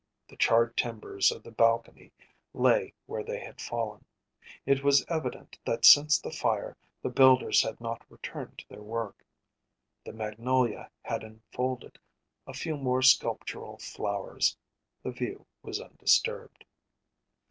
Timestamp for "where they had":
3.05-3.61